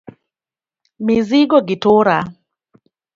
Mizigo 1.05 1.57
gi 1.67 1.75
tura 1.83 2.17